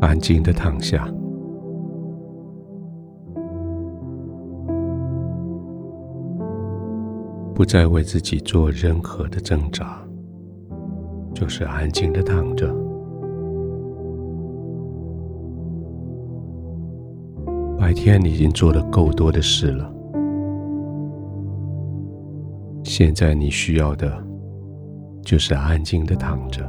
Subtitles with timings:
[0.00, 1.06] 安静的躺下，
[7.54, 10.00] 不再为自己做任何的挣扎，
[11.34, 12.74] 就是安静的躺着。
[17.78, 19.92] 白天你已经做了够多的事了，
[22.84, 24.10] 现在你需要的
[25.22, 26.66] 就是安静的躺着。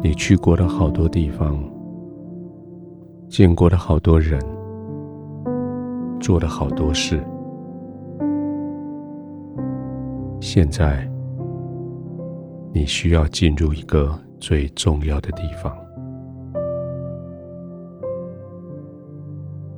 [0.00, 1.58] 你去过了好多地方，
[3.28, 4.40] 见过了好多人，
[6.20, 7.20] 做了好多事，
[10.40, 11.06] 现在
[12.72, 15.76] 你需要进入一个最重要的地方，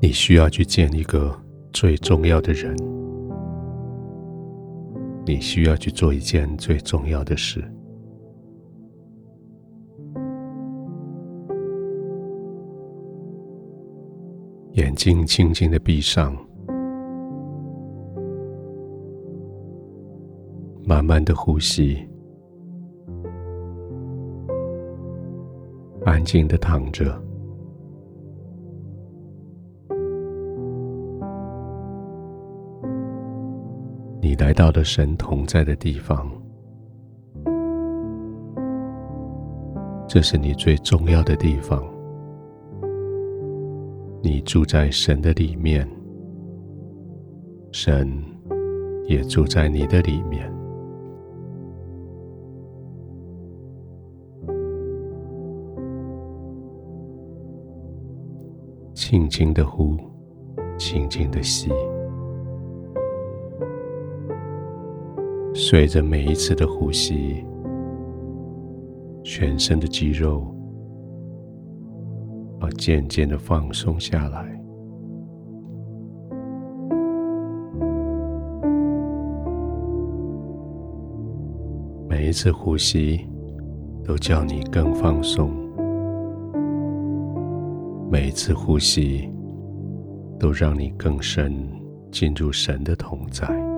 [0.00, 1.34] 你需要去见一个
[1.72, 2.76] 最重要的人，
[5.24, 7.64] 你需要去做一件最重要的事。
[15.02, 16.36] 睛轻轻的闭上，
[20.84, 22.06] 慢慢的呼吸，
[26.04, 27.18] 安静的躺着。
[34.20, 36.30] 你来到了神同在的地方，
[40.06, 41.82] 这是你最重要的地方。
[44.30, 45.84] 你住在神的里面，
[47.72, 48.08] 神
[49.08, 50.48] 也住在你的里面。
[58.94, 59.96] 轻轻的呼，
[60.78, 61.68] 轻轻的吸，
[65.52, 67.44] 随着每一次的呼吸，
[69.24, 70.59] 全身的肌肉。
[72.60, 74.44] 而渐渐的放松下来，
[82.08, 83.26] 每一次呼吸
[84.04, 85.50] 都叫你更放松，
[88.10, 89.28] 每一次呼吸
[90.38, 91.52] 都让你更深
[92.10, 93.69] 进入神的同在。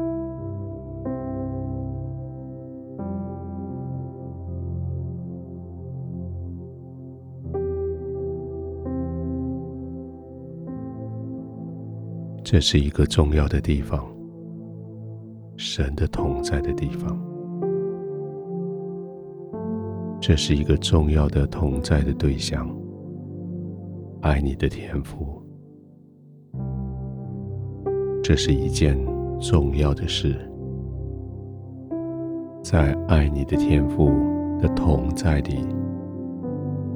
[12.52, 14.06] 这是一个重要的地方，
[15.56, 17.18] 神的同在的地方。
[20.20, 22.68] 这是一个重要的同在的对象，
[24.20, 25.42] 爱你的天赋。
[28.22, 29.02] 这是一件
[29.40, 30.36] 重要的事，
[32.62, 34.10] 在爱你的天赋
[34.60, 35.66] 的同在里，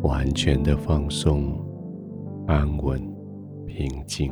[0.03, 1.59] 完全的放松、
[2.47, 3.01] 安稳、
[3.65, 4.31] 平静。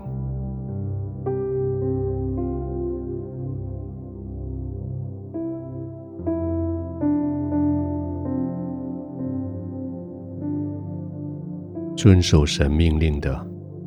[12.04, 13.34] 遵守神命令的，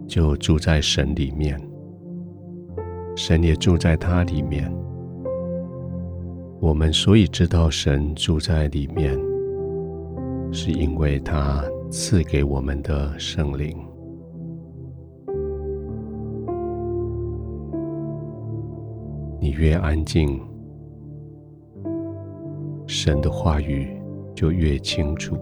[0.08, 1.56] 就住在神里面；
[3.16, 4.76] 神也住在他里面。
[6.60, 9.16] 我们所以知道神住在里面，
[10.52, 13.78] 是因为他赐给我们的圣灵。
[19.40, 20.42] 你越安静，
[22.88, 23.96] 神的话语
[24.34, 25.38] 就越清楚。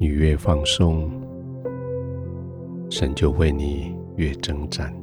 [0.00, 1.10] 你越放松，
[2.88, 4.94] 神就为你越征战。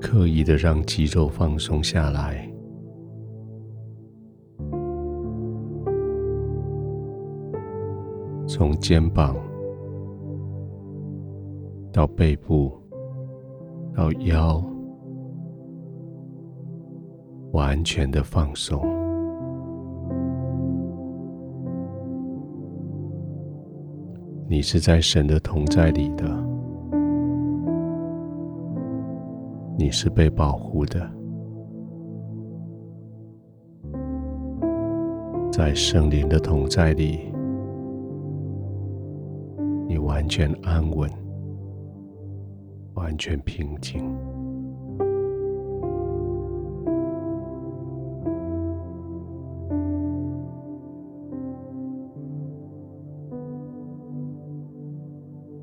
[0.00, 2.52] 刻意的让肌肉放松下来，
[8.48, 9.36] 从肩膀
[11.92, 12.72] 到背部
[13.94, 14.60] 到腰，
[17.52, 18.99] 完全的放松。
[24.50, 26.24] 你是在神的同在里的，
[29.78, 31.08] 你是被保护的，
[35.52, 37.32] 在圣灵的同在里，
[39.86, 41.08] 你完全安稳，
[42.94, 44.02] 完全平静。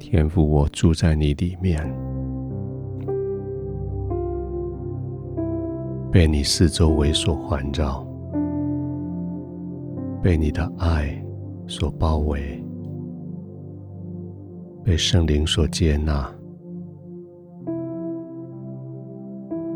[0.09, 1.77] 天赋我住在你里面。
[6.09, 8.07] 被你四周围所环绕
[10.23, 11.21] 被你的爱
[11.67, 12.63] 所包围
[14.81, 16.33] 被圣灵所接纳。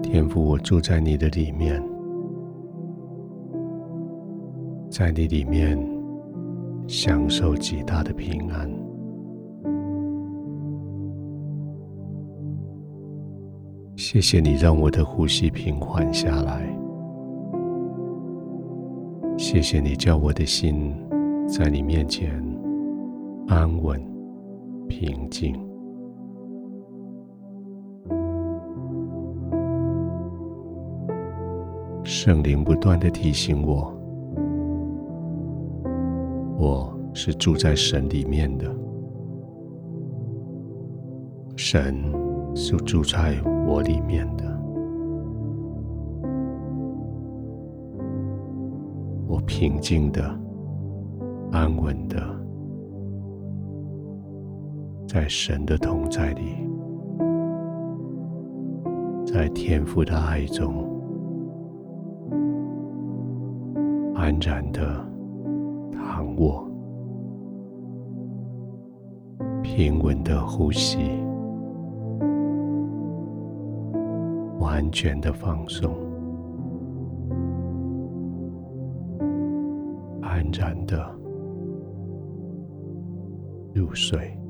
[0.01, 1.83] 天赋我住在你的里面
[4.89, 5.77] 在你里面
[6.87, 8.80] 享受极大的平安。
[14.13, 16.67] 谢谢你让我的呼吸平缓下来，
[19.37, 20.93] 谢谢你叫我的心
[21.47, 22.29] 在你面前
[23.47, 23.97] 安稳
[24.89, 25.55] 平静。
[32.03, 33.97] 圣灵不断地提醒我，
[36.59, 38.75] 我是住在神里面的，
[41.55, 42.11] 神
[42.53, 44.43] 是住在我里面的，
[49.27, 50.23] 我平静的、
[51.51, 52.17] 安稳的，
[55.07, 56.55] 在神的同在里，
[59.25, 60.89] 在天父的爱中。
[64.13, 65.03] 安然的
[65.91, 66.63] 躺卧，
[69.63, 71.20] 平稳的呼吸，
[74.71, 75.93] 完全的放松，
[80.21, 81.13] 安然的
[83.73, 84.40] 入睡。